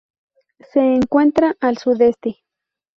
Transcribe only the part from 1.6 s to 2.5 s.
sudeste.